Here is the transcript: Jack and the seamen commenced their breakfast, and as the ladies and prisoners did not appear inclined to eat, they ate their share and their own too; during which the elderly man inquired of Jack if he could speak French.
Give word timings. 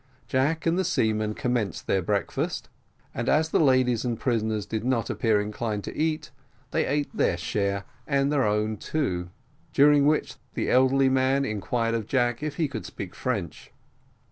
Jack 0.25 0.65
and 0.65 0.79
the 0.79 0.83
seamen 0.83 1.35
commenced 1.35 1.85
their 1.85 2.01
breakfast, 2.01 2.69
and 3.13 3.29
as 3.29 3.49
the 3.49 3.59
ladies 3.59 4.03
and 4.03 4.19
prisoners 4.19 4.65
did 4.65 4.83
not 4.83 5.11
appear 5.11 5.39
inclined 5.39 5.83
to 5.83 5.95
eat, 5.95 6.31
they 6.71 6.87
ate 6.87 7.15
their 7.15 7.37
share 7.37 7.83
and 8.07 8.31
their 8.31 8.43
own 8.43 8.77
too; 8.77 9.29
during 9.73 10.07
which 10.07 10.37
the 10.55 10.71
elderly 10.71 11.07
man 11.07 11.45
inquired 11.45 11.93
of 11.93 12.07
Jack 12.07 12.41
if 12.41 12.55
he 12.55 12.67
could 12.67 12.87
speak 12.87 13.13
French. 13.13 13.71